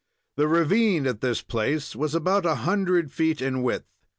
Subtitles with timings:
[0.35, 3.85] The ravine at this place was about a hundred feet in width.